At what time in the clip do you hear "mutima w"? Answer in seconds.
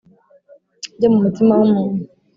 1.25-1.61